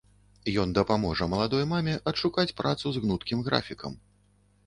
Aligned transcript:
Ён 0.61 0.69
дапаможа 0.77 1.25
маладой 1.33 1.67
маме 1.75 1.93
адшукаць 2.11 2.55
працу 2.61 2.85
з 2.95 3.03
гнуткім 3.03 3.43
графікам. 3.49 3.93